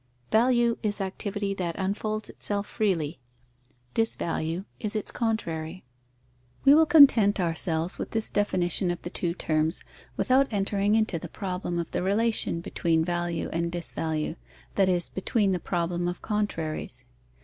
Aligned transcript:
Value 0.31 0.79
is 0.81 0.99
activity 0.99 1.53
that 1.53 1.75
unfolds 1.77 2.27
itself 2.27 2.65
freely: 2.65 3.19
disvalue 3.93 4.65
is 4.79 4.95
its 4.95 5.11
contrary. 5.11 5.83
We 6.65 6.73
will 6.73 6.87
content 6.87 7.39
ourselves 7.39 7.99
with 7.99 8.09
this 8.09 8.31
definition 8.31 8.89
of 8.89 8.99
the 9.03 9.11
two 9.11 9.35
terms, 9.35 9.83
without 10.17 10.47
entering 10.49 10.95
into 10.95 11.19
the 11.19 11.29
problem 11.29 11.77
of 11.77 11.91
the 11.91 12.01
relation 12.01 12.61
between 12.61 13.05
value 13.05 13.47
and 13.53 13.71
disvalue, 13.71 14.37
that 14.73 14.89
is, 14.89 15.07
between 15.07 15.51
the 15.51 15.59
problem 15.59 16.07
of 16.07 16.23
contraries. 16.23 17.05